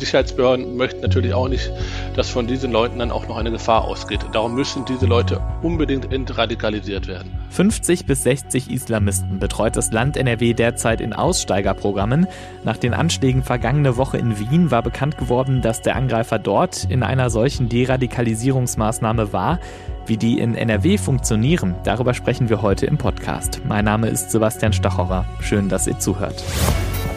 [0.00, 1.70] Sicherheitsbehörden möchten natürlich auch nicht,
[2.16, 4.20] dass von diesen Leuten dann auch noch eine Gefahr ausgeht.
[4.32, 7.30] Darum müssen diese Leute unbedingt entradikalisiert werden.
[7.50, 12.26] 50 bis 60 Islamisten betreut das Land NRW derzeit in Aussteigerprogrammen.
[12.64, 17.02] Nach den Anschlägen vergangene Woche in Wien war bekannt geworden, dass der Angreifer dort in
[17.02, 19.60] einer solchen Deradikalisierungsmaßnahme war.
[20.06, 23.60] Wie die in NRW funktionieren, darüber sprechen wir heute im Podcast.
[23.68, 25.24] Mein Name ist Sebastian Stachorer.
[25.40, 26.42] Schön, dass ihr zuhört.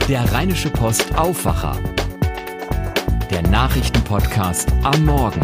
[0.09, 1.77] Der Rheinische Post Aufwacher.
[3.33, 5.42] Der Nachrichtenpodcast am Morgen.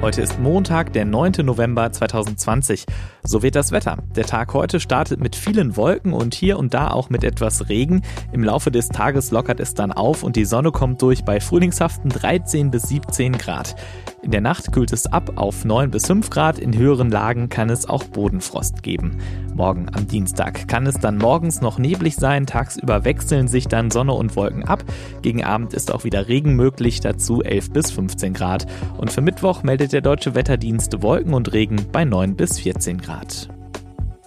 [0.00, 1.44] Heute ist Montag, der 9.
[1.44, 2.86] November 2020.
[3.28, 3.98] So wird das Wetter.
[4.14, 8.02] Der Tag heute startet mit vielen Wolken und hier und da auch mit etwas Regen.
[8.30, 12.10] Im Laufe des Tages lockert es dann auf und die Sonne kommt durch bei frühlingshaften
[12.10, 13.74] 13 bis 17 Grad.
[14.22, 16.58] In der Nacht kühlt es ab auf 9 bis 5 Grad.
[16.58, 19.18] In höheren Lagen kann es auch Bodenfrost geben.
[19.54, 22.46] Morgen am Dienstag kann es dann morgens noch neblig sein.
[22.46, 24.84] Tagsüber wechseln sich dann Sonne und Wolken ab.
[25.22, 28.66] Gegen Abend ist auch wieder Regen möglich, dazu 11 bis 15 Grad.
[28.98, 33.15] Und für Mittwoch meldet der Deutsche Wetterdienst Wolken und Regen bei 9 bis 14 Grad.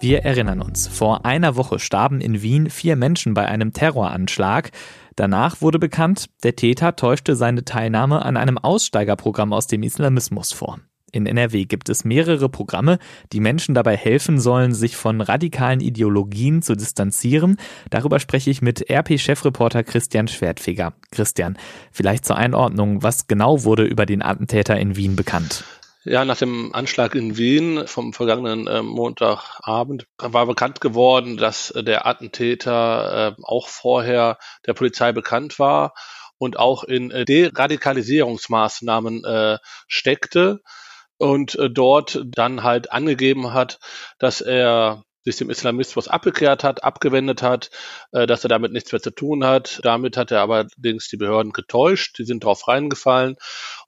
[0.00, 4.70] Wir erinnern uns, vor einer Woche starben in Wien vier Menschen bei einem Terroranschlag.
[5.14, 10.78] Danach wurde bekannt, der Täter täuschte seine Teilnahme an einem Aussteigerprogramm aus dem Islamismus vor.
[11.12, 12.98] In NRW gibt es mehrere Programme,
[13.32, 17.56] die Menschen dabei helfen sollen, sich von radikalen Ideologien zu distanzieren.
[17.90, 20.94] Darüber spreche ich mit RP-Chefreporter Christian Schwertfeger.
[21.10, 21.58] Christian,
[21.90, 25.64] vielleicht zur Einordnung, was genau wurde über den Attentäter in Wien bekannt?
[26.04, 31.84] Ja, nach dem Anschlag in Wien vom vergangenen äh, Montagabend war bekannt geworden, dass äh,
[31.84, 35.92] der Attentäter äh, auch vorher der Polizei bekannt war
[36.38, 40.62] und auch in äh, Deradikalisierungsmaßnahmen äh, steckte
[41.18, 43.78] und dort dann halt angegeben hat,
[44.18, 47.70] dass er sich dem Islamismus abgekehrt hat, abgewendet hat,
[48.12, 49.80] äh, dass er damit nichts mehr zu tun hat.
[49.82, 53.36] Damit hat er allerdings die Behörden getäuscht, die sind darauf reingefallen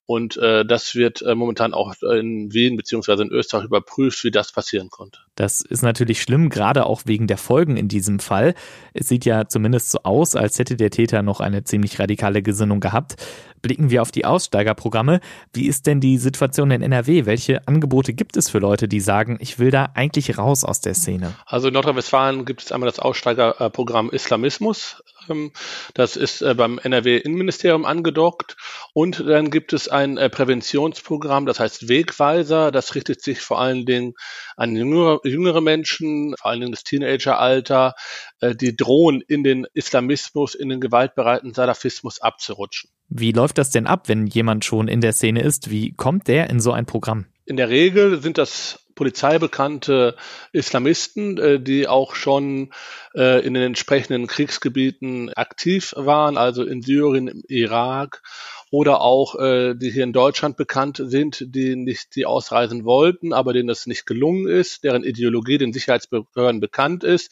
[0.05, 4.53] und äh, das wird äh, momentan auch in Wien beziehungsweise in Österreich überprüft, wie das
[4.53, 5.21] passieren konnte.
[5.37, 8.55] Das ist natürlich schlimm, gerade auch wegen der Folgen in diesem Fall.
[8.93, 12.81] Es sieht ja zumindest so aus, als hätte der Täter noch eine ziemlich radikale Gesinnung
[12.81, 13.15] gehabt.
[13.63, 15.21] Blicken wir auf die Aussteigerprogramme.
[15.53, 17.27] Wie ist denn die Situation in NRW?
[17.27, 20.95] Welche Angebote gibt es für Leute, die sagen, ich will da eigentlich raus aus der
[20.95, 21.35] Szene?
[21.47, 25.03] Also in Nordrhein-Westfalen gibt es einmal das Aussteigerprogramm Islamismus.
[25.29, 25.53] Ähm,
[25.95, 28.57] das ist äh, beim NRW-Innenministerium angedockt.
[28.95, 32.71] Und dann gibt es ein äh, Präventionsprogramm, das heißt Wegweiser.
[32.71, 34.15] Das richtet sich vor allen Dingen
[34.57, 37.95] an jüngere, Menschen, vor allen Dingen das Teenageralter,
[38.41, 42.91] äh, die drohen, in den Islamismus, in den gewaltbereiten Salafismus abzurutschen.
[43.15, 45.71] Wie läuft das denn ab, wenn jemand schon in der Szene ist?
[45.71, 47.27] Wie kommt der in so ein Programm?
[47.45, 50.17] In der Regel sind das polizeibekannte
[50.53, 52.73] Islamisten, äh, die auch schon
[53.15, 58.23] äh, in den entsprechenden Kriegsgebieten aktiv waren, also in Syrien, im Irak
[58.73, 63.53] oder auch äh, die hier in Deutschland bekannt sind, die nicht die ausreisen wollten, aber
[63.53, 67.31] denen das nicht gelungen ist, deren Ideologie den Sicherheitsbehörden bekannt ist.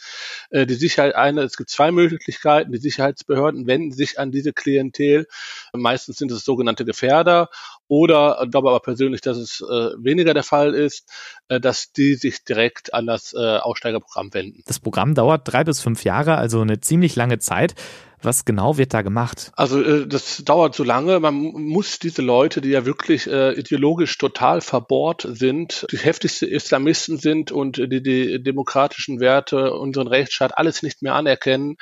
[0.50, 2.72] Äh, die Sicherheit eine, es gibt zwei Möglichkeiten.
[2.72, 5.26] Die Sicherheitsbehörden wenden sich an diese Klientel.
[5.72, 7.48] Meistens sind es sogenannte Gefährder
[7.88, 9.64] oder glaube aber persönlich, dass es äh,
[9.96, 11.08] weniger der Fall ist,
[11.48, 14.62] äh, dass die sich direkt an das äh, Aussteigerprogramm wenden.
[14.66, 17.74] Das Programm dauert drei bis fünf Jahre, also eine ziemlich lange Zeit.
[18.22, 19.50] Was genau wird da gemacht?
[19.56, 21.20] Also äh, das dauert so lange.
[21.20, 27.18] Man muss diese Leute, die ja wirklich äh, ideologisch total verbohrt sind, die heftigste Islamisten
[27.18, 31.76] sind und die die demokratischen Werte, unseren Rechtsstaat alles nicht mehr anerkennen,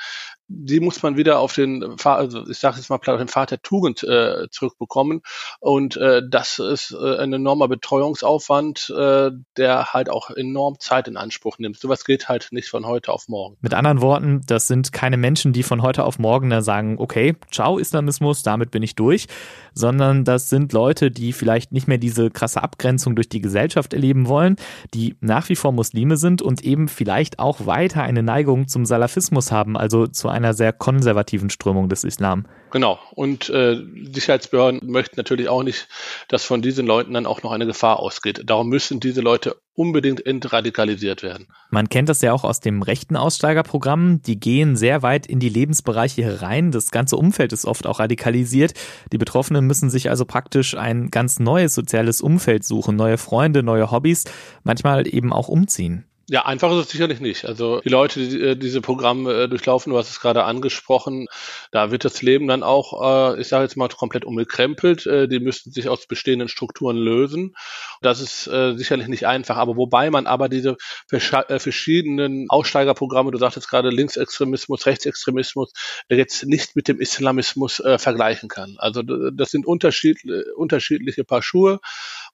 [0.49, 3.61] die muss man wieder auf den, also ich sage jetzt mal, auf den Pfad der
[3.61, 5.21] Tugend äh, zurückbekommen.
[5.59, 11.17] Und äh, das ist äh, ein enormer Betreuungsaufwand, äh, der halt auch enorm Zeit in
[11.17, 11.79] Anspruch nimmt.
[11.79, 13.57] Sowas geht halt nicht von heute auf morgen.
[13.61, 17.35] Mit anderen Worten, das sind keine Menschen, die von heute auf morgen da sagen, okay,
[17.51, 19.27] ciao Islamismus, damit bin ich durch,
[19.73, 24.27] sondern das sind Leute, die vielleicht nicht mehr diese krasse Abgrenzung durch die Gesellschaft erleben
[24.27, 24.55] wollen,
[24.95, 29.51] die nach wie vor Muslime sind und eben vielleicht auch weiter eine Neigung zum Salafismus
[29.51, 32.45] haben, also zu einem einer sehr konservativen Strömung des Islam.
[32.71, 32.99] Genau.
[33.11, 33.77] Und äh,
[34.11, 35.87] Sicherheitsbehörden möchten natürlich auch nicht,
[36.27, 38.41] dass von diesen Leuten dann auch noch eine Gefahr ausgeht.
[38.45, 41.47] Darum müssen diese Leute unbedingt entradikalisiert werden.
[41.69, 44.21] Man kennt das ja auch aus dem rechten Aussteigerprogramm.
[44.21, 46.71] Die gehen sehr weit in die Lebensbereiche herein.
[46.71, 48.73] Das ganze Umfeld ist oft auch radikalisiert.
[49.11, 53.89] Die Betroffenen müssen sich also praktisch ein ganz neues soziales Umfeld suchen, neue Freunde, neue
[53.89, 54.25] Hobbys,
[54.63, 56.08] manchmal eben auch umziehen.
[56.31, 57.45] Ja, einfach ist es sicherlich nicht.
[57.45, 61.25] Also die Leute, die äh, diese Programme äh, durchlaufen, du hast es gerade angesprochen,
[61.71, 65.05] da wird das Leben dann auch, äh, ich sage jetzt mal, komplett umgekrempelt.
[65.05, 67.55] Die müssten sich aus bestehenden Strukturen lösen.
[68.01, 69.57] Das ist sicherlich nicht einfach.
[69.57, 70.77] Aber wobei man aber diese
[71.07, 75.73] verschiedenen Aussteigerprogramme, du sagtest gerade Linksextremismus, Rechtsextremismus,
[76.09, 78.75] jetzt nicht mit dem Islamismus vergleichen kann.
[78.77, 80.19] Also das sind unterschied
[80.55, 81.79] unterschiedliche Paar Schuhe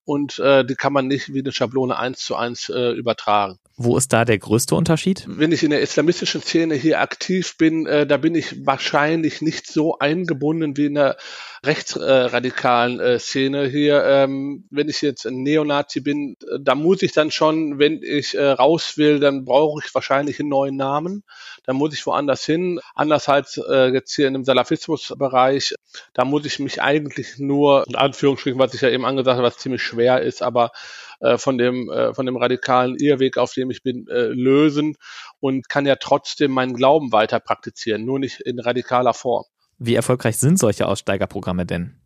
[0.05, 3.59] und äh, die kann man nicht wie eine Schablone eins zu eins äh, übertragen.
[3.77, 5.25] Wo ist da der größte Unterschied?
[5.27, 9.67] Wenn ich in der islamistischen Szene hier aktiv bin, äh, da bin ich wahrscheinlich nicht
[9.67, 11.17] so eingebunden wie in der
[11.65, 14.01] rechtsradikalen äh, Szene hier.
[14.05, 18.35] Ähm, wenn ich jetzt ein Neonazi bin, äh, da muss ich dann schon, wenn ich
[18.35, 21.23] äh, raus will, dann brauche ich wahrscheinlich einen neuen Namen.
[21.65, 22.79] Dann muss ich woanders hin.
[22.93, 25.75] Anders als äh, jetzt hier in dem Salafismusbereich,
[26.13, 29.57] da muss ich mich eigentlich nur, in Anführungsstrichen, was ich ja eben angesagt habe, was
[29.57, 30.71] ziemlich schwer ist, aber
[31.19, 34.95] äh, von dem äh, von dem radikalen Irrweg, auf dem ich bin, äh, lösen
[35.39, 39.45] und kann ja trotzdem meinen Glauben weiter praktizieren, nur nicht in radikaler Form.
[39.77, 41.99] Wie erfolgreich sind solche Aussteigerprogramme denn?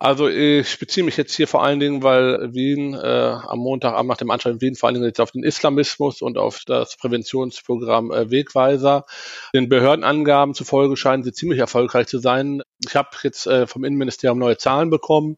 [0.00, 4.16] Also ich beziehe mich jetzt hier vor allen Dingen, weil Wien äh, am Montagabend nach
[4.16, 8.12] dem Anschlag in Wien vor allen Dingen jetzt auf den Islamismus und auf das Präventionsprogramm
[8.12, 9.06] äh, Wegweiser.
[9.52, 12.62] Den Behördenangaben zufolge scheinen sie ziemlich erfolgreich zu sein.
[12.86, 15.36] Ich habe jetzt äh, vom Innenministerium neue Zahlen bekommen.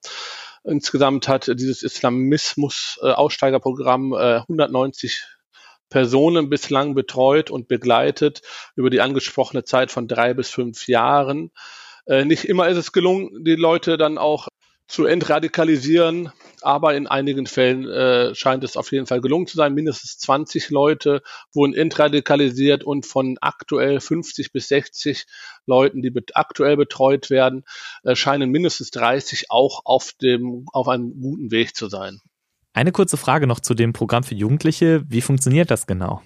[0.65, 5.25] Insgesamt hat dieses Islamismus-Aussteigerprogramm äh, 190
[5.89, 8.43] Personen bislang betreut und begleitet
[8.77, 11.51] über die angesprochene Zeit von drei bis fünf Jahren.
[12.07, 14.47] Äh, nicht immer ist es gelungen, die Leute dann auch
[14.91, 16.33] zu entradikalisieren,
[16.63, 19.73] aber in einigen Fällen äh, scheint es auf jeden Fall gelungen zu sein.
[19.73, 21.23] Mindestens 20 Leute
[21.55, 25.27] wurden entradikalisiert und von aktuell 50 bis 60
[25.65, 27.65] Leuten, die bet aktuell betreut werden,
[28.03, 32.21] äh, scheinen mindestens 30 auch auf dem auf einem guten Weg zu sein.
[32.73, 35.05] Eine kurze Frage noch zu dem Programm für Jugendliche.
[35.09, 36.23] Wie funktioniert das genau?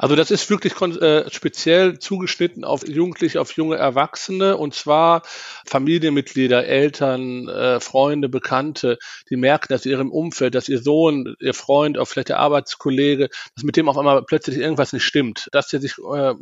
[0.00, 4.56] Also das ist wirklich äh, speziell zugeschnitten auf Jugendliche, auf junge Erwachsene.
[4.56, 5.20] Und zwar
[5.66, 8.96] Familienmitglieder, Eltern, äh, Freunde, Bekannte,
[9.28, 13.62] die merken, dass ihrem Umfeld, dass ihr Sohn, ihr Freund, auch vielleicht der Arbeitskollege, dass
[13.62, 16.32] mit dem auf einmal plötzlich irgendwas nicht stimmt, dass der sich äh,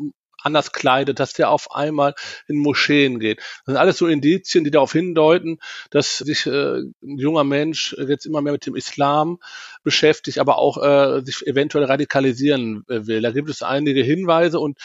[0.42, 2.14] anders kleidet, dass der auf einmal
[2.46, 3.38] in Moscheen geht.
[3.38, 5.58] Das sind alles so Indizien, die darauf hindeuten,
[5.90, 9.38] dass sich äh, ein junger Mensch jetzt immer mehr mit dem Islam
[9.82, 13.20] beschäftigt, aber auch äh, sich eventuell radikalisieren will.
[13.20, 14.78] Da gibt es einige Hinweise und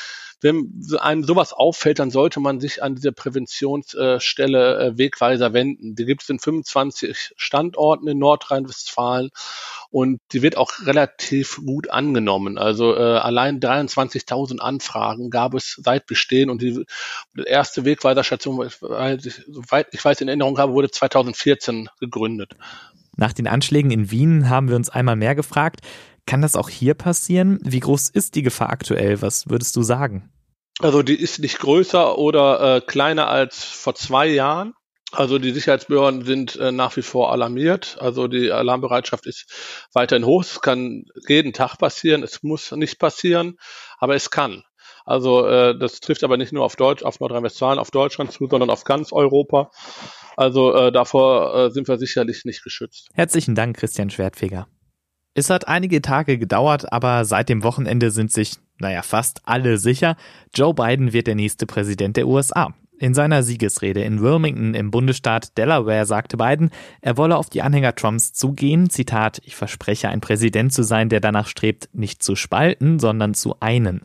[0.43, 5.95] wenn einem sowas auffällt, dann sollte man sich an diese Präventionsstelle äh, Wegweiser wenden.
[5.95, 9.29] Die gibt es in 25 Standorten in Nordrhein-Westfalen
[9.89, 12.57] und die wird auch relativ gut angenommen.
[12.57, 16.85] Also äh, allein 23.000 Anfragen gab es seit Bestehen und die
[17.45, 22.55] erste Wegweiserstation, soweit ich weiß, in Erinnerung habe, wurde 2014 gegründet.
[23.15, 25.81] Nach den Anschlägen in Wien haben wir uns einmal mehr gefragt,
[26.25, 27.59] kann das auch hier passieren?
[27.63, 29.21] Wie groß ist die Gefahr aktuell?
[29.21, 30.31] Was würdest du sagen?
[30.79, 34.73] Also die ist nicht größer oder äh, kleiner als vor zwei Jahren.
[35.11, 37.97] Also die Sicherheitsbehörden sind äh, nach wie vor alarmiert.
[37.99, 39.45] Also die Alarmbereitschaft ist
[39.93, 40.41] weiterhin hoch.
[40.41, 42.23] Es kann jeden Tag passieren.
[42.23, 43.59] Es muss nicht passieren,
[43.99, 44.63] aber es kann.
[45.05, 48.69] Also äh, das trifft aber nicht nur auf Deutsch, auf Nordrhein-Westfalen, auf Deutschland zu, sondern
[48.69, 49.71] auf ganz Europa.
[50.37, 53.09] Also äh, davor äh, sind wir sicherlich nicht geschützt.
[53.13, 54.67] Herzlichen Dank, Christian Schwertfeger.
[55.35, 60.15] Es hat einige Tage gedauert, aber seit dem Wochenende sind sich, naja, fast alle sicher,
[60.53, 62.73] Joe Biden wird der nächste Präsident der USA.
[62.99, 66.69] In seiner Siegesrede in Wilmington im Bundesstaat Delaware sagte Biden,
[67.01, 68.89] er wolle auf die Anhänger Trumps zugehen.
[68.89, 73.55] Zitat, ich verspreche ein Präsident zu sein, der danach strebt, nicht zu spalten, sondern zu
[73.59, 74.01] einen.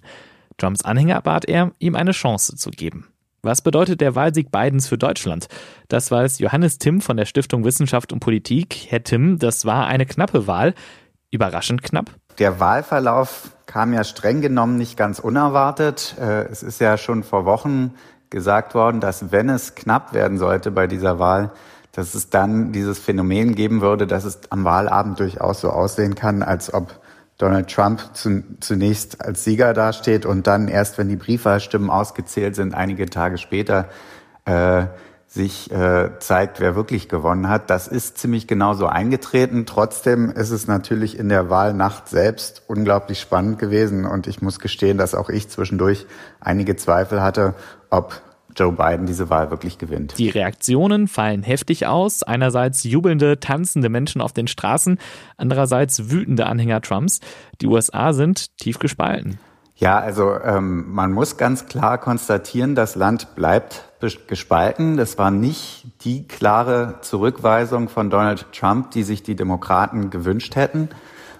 [0.58, 3.06] Trumps Anhänger bat er, ihm eine Chance zu geben.
[3.43, 5.46] Was bedeutet der Wahlsieg Bidens für Deutschland?
[5.86, 8.86] Das weiß Johannes Timm von der Stiftung Wissenschaft und Politik.
[8.88, 10.74] Herr Timm, das war eine knappe Wahl.
[11.31, 12.10] Überraschend knapp?
[12.38, 16.17] Der Wahlverlauf kam ja streng genommen nicht ganz unerwartet.
[16.20, 17.94] Äh, es ist ja schon vor Wochen
[18.31, 21.50] gesagt worden, dass wenn es knapp werden sollte bei dieser Wahl,
[21.93, 26.43] dass es dann dieses Phänomen geben würde, dass es am Wahlabend durchaus so aussehen kann,
[26.43, 27.00] als ob
[27.38, 28.02] Donald Trump
[28.60, 33.88] zunächst als Sieger dasteht und dann erst, wenn die Briefwahlstimmen ausgezählt sind, einige Tage später
[34.44, 34.86] äh,
[35.28, 37.70] sich äh, zeigt, wer wirklich gewonnen hat.
[37.70, 39.66] Das ist ziemlich genau so eingetreten.
[39.66, 44.98] Trotzdem ist es natürlich in der Wahlnacht selbst unglaublich spannend gewesen und ich muss gestehen,
[44.98, 46.06] dass auch ich zwischendurch
[46.40, 47.54] einige Zweifel hatte,
[47.90, 48.20] ob
[48.58, 50.19] Joe Biden diese Wahl wirklich gewinnt.
[50.19, 52.22] Die Reaktionen fallen heftig aus.
[52.22, 54.98] Einerseits jubelnde, tanzende Menschen auf den Straßen,
[55.36, 57.20] andererseits wütende Anhänger Trumps.
[57.60, 59.38] Die USA sind tief gespalten.
[59.77, 63.84] Ja, also ähm, man muss ganz klar konstatieren, das Land bleibt
[64.27, 64.96] gespalten.
[64.96, 70.88] Das war nicht die klare Zurückweisung von Donald Trump, die sich die Demokraten gewünscht hätten.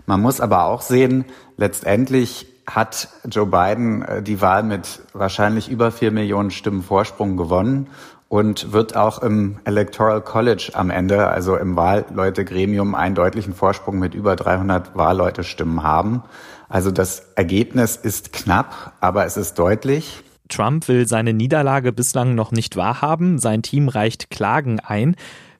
[0.07, 1.25] Man muss aber auch sehen,
[1.57, 7.89] letztendlich hat Joe Biden äh, die Wahl mit wahrscheinlich über vier Millionen Stimmen Vorsprung gewonnen
[8.29, 14.15] und wird auch im Electoral College am Ende, also im Wahlleutegremium, einen deutlichen Vorsprung mit
[14.15, 16.23] über 300 Wahlleute-Stimmen haben.
[16.69, 20.23] Also das Ergebnis ist knapp, aber es ist deutlich.
[20.49, 23.39] Trump will seine Niederlage bislang noch nicht wahrhaben.
[23.39, 25.17] Sein Team reicht Klagen ein.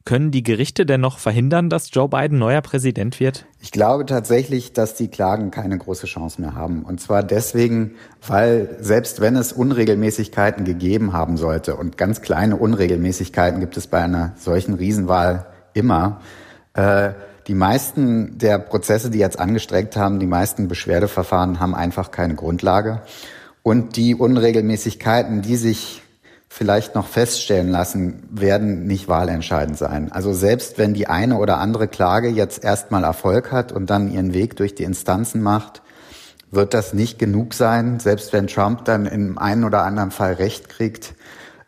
[0.09, 3.45] Können die Gerichte denn noch verhindern, dass Joe Biden neuer Präsident wird?
[3.61, 6.83] Ich glaube tatsächlich, dass die Klagen keine große Chance mehr haben.
[6.83, 7.91] Und zwar deswegen,
[8.27, 14.01] weil selbst wenn es Unregelmäßigkeiten gegeben haben sollte, und ganz kleine Unregelmäßigkeiten gibt es bei
[14.01, 16.23] einer solchen Riesenwahl immer,
[16.73, 17.11] äh,
[17.47, 23.03] die meisten der Prozesse, die jetzt angestrengt haben, die meisten Beschwerdeverfahren haben einfach keine Grundlage.
[23.63, 26.01] Und die Unregelmäßigkeiten, die sich
[26.49, 30.11] vielleicht noch feststellen lassen, werden nicht wahlentscheidend sein.
[30.11, 34.33] Also selbst wenn die eine oder andere Klage jetzt erstmal Erfolg hat und dann ihren
[34.33, 35.83] Weg durch die Instanzen macht,
[36.51, 40.69] wird das nicht genug sein, selbst wenn Trump dann in einen oder anderen Fall Recht
[40.69, 41.15] kriegt,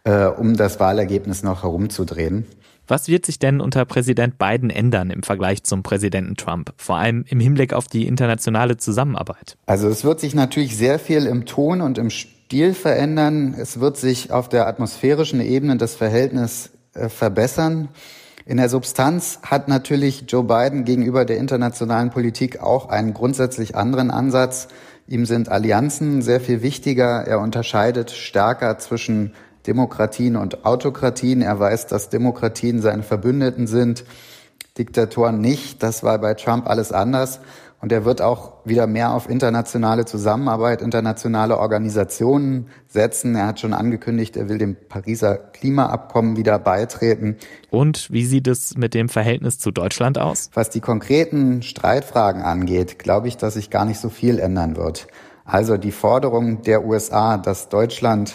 [0.04, 2.46] äh, um das Wahlergebnis noch herumzudrehen.
[2.88, 7.24] Was wird sich denn unter Präsident Biden ändern im Vergleich zum Präsidenten Trump, vor allem
[7.28, 9.56] im Hinblick auf die internationale Zusammenarbeit?
[9.66, 12.10] Also es wird sich natürlich sehr viel im Ton und im
[12.50, 13.54] Stil verändern.
[13.56, 17.90] Es wird sich auf der atmosphärischen Ebene das Verhältnis äh, verbessern.
[18.44, 24.10] In der Substanz hat natürlich Joe Biden gegenüber der internationalen Politik auch einen grundsätzlich anderen
[24.10, 24.66] Ansatz.
[25.06, 27.24] Ihm sind Allianzen sehr viel wichtiger.
[27.24, 29.32] Er unterscheidet stärker zwischen
[29.68, 31.42] Demokratien und Autokratien.
[31.42, 34.04] Er weiß, dass Demokratien seine Verbündeten sind,
[34.76, 35.84] Diktatoren nicht.
[35.84, 37.38] Das war bei Trump alles anders.
[37.80, 43.34] Und er wird auch wieder mehr auf internationale Zusammenarbeit, internationale Organisationen setzen.
[43.34, 47.36] Er hat schon angekündigt, er will dem Pariser Klimaabkommen wieder beitreten.
[47.70, 50.50] Und wie sieht es mit dem Verhältnis zu Deutschland aus?
[50.52, 55.06] Was die konkreten Streitfragen angeht, glaube ich, dass sich gar nicht so viel ändern wird.
[55.46, 58.34] Also die Forderung der USA, dass Deutschland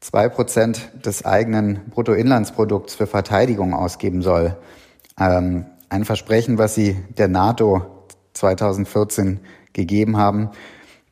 [0.00, 4.56] zwei Prozent des eigenen Bruttoinlandsprodukts für Verteidigung ausgeben soll.
[5.20, 8.01] Ähm, ein Versprechen, was sie der NATO
[8.34, 9.40] 2014
[9.72, 10.50] gegeben haben.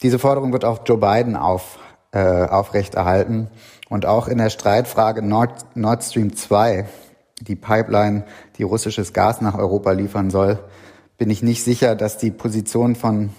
[0.02, 1.78] Diese Forderung wird auch Joe Biden auf,
[2.12, 3.50] äh, aufrechterhalten.
[3.88, 6.86] Und auch in der Streitfrage Nord, Nord Stream 2,
[7.40, 8.24] die Pipeline,
[8.56, 10.58] die russisches Gas nach Europa liefern soll,
[11.18, 13.30] bin ich nicht sicher, dass die Position von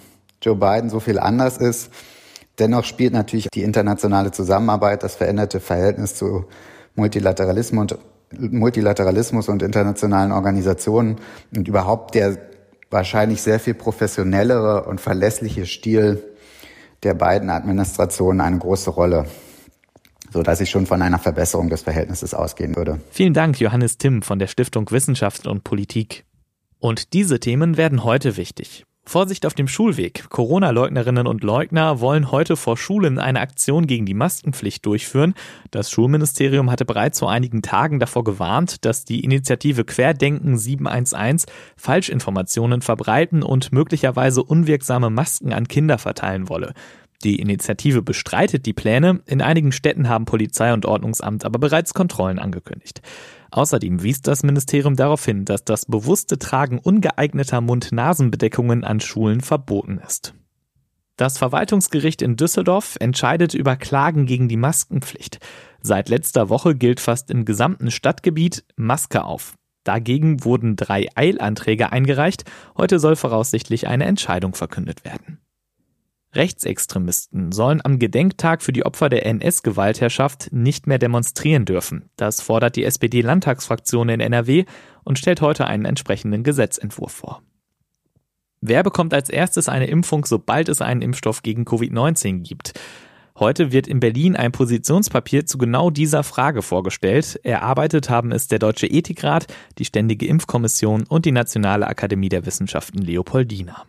[0.42, 1.90] Joe Biden so viel anders ist.
[2.60, 6.46] Dennoch spielt natürlich die internationale Zusammenarbeit, das veränderte Verhältnis zu
[6.96, 7.98] Multilateralismus und,
[8.54, 11.18] Multilateralismus und internationalen Organisationen
[11.56, 12.38] und überhaupt der
[12.92, 16.24] wahrscheinlich sehr viel professionellere und verlässliche Stil
[17.04, 19.26] der beiden Administrationen eine große Rolle
[20.34, 23.00] so dass ich schon von einer Verbesserung des Verhältnisses ausgehen würde.
[23.12, 26.26] Vielen Dank, Johannes Timm von der Stiftung Wissenschaft und Politik.
[26.80, 28.86] Und diese Themen werden heute wichtig.
[29.04, 30.30] Vorsicht auf dem Schulweg.
[30.30, 35.34] Corona-Leugnerinnen und Leugner wollen heute vor Schulen eine Aktion gegen die Maskenpflicht durchführen.
[35.72, 41.46] Das Schulministerium hatte bereits vor einigen Tagen davor gewarnt, dass die Initiative Querdenken 711
[41.78, 46.74] Falschinformationen verbreiten und möglicherweise unwirksame Masken an Kinder verteilen wolle.
[47.24, 49.22] Die Initiative bestreitet die Pläne.
[49.26, 53.02] In einigen Städten haben Polizei und Ordnungsamt aber bereits Kontrollen angekündigt.
[53.52, 60.00] Außerdem wies das Ministerium darauf hin, dass das bewusste Tragen ungeeigneter Mund-Nasen-Bedeckungen an Schulen verboten
[60.06, 60.34] ist.
[61.18, 65.40] Das Verwaltungsgericht in Düsseldorf entscheidet über Klagen gegen die Maskenpflicht.
[65.82, 69.56] Seit letzter Woche gilt fast im gesamten Stadtgebiet Maske auf.
[69.84, 72.46] Dagegen wurden drei Eilanträge eingereicht.
[72.78, 75.40] Heute soll voraussichtlich eine Entscheidung verkündet werden.
[76.34, 82.10] Rechtsextremisten sollen am Gedenktag für die Opfer der NS-Gewaltherrschaft nicht mehr demonstrieren dürfen.
[82.16, 84.66] Das fordert die SPD-Landtagsfraktion in NRW
[85.04, 87.42] und stellt heute einen entsprechenden Gesetzentwurf vor.
[88.62, 92.74] Wer bekommt als erstes eine Impfung, sobald es einen Impfstoff gegen Covid-19 gibt?
[93.38, 97.40] Heute wird in Berlin ein Positionspapier zu genau dieser Frage vorgestellt.
[97.44, 99.48] Erarbeitet haben es der Deutsche Ethikrat,
[99.80, 103.86] die Ständige Impfkommission und die Nationale Akademie der Wissenschaften Leopoldina.